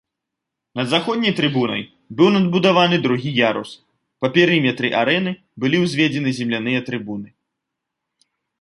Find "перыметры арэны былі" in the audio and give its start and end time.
4.37-5.77